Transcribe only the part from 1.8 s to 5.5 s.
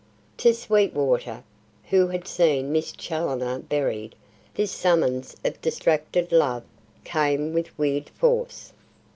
who had seen Miss Challoner buried, this summons